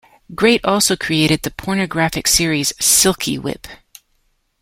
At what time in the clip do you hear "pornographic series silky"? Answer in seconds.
1.51-3.37